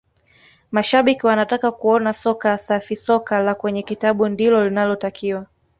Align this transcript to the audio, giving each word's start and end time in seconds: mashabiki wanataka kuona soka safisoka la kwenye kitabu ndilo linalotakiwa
mashabiki 0.71 1.25
wanataka 1.25 1.71
kuona 1.71 2.13
soka 2.13 2.57
safisoka 2.57 3.39
la 3.39 3.55
kwenye 3.55 3.83
kitabu 3.83 4.27
ndilo 4.27 4.63
linalotakiwa 4.65 5.45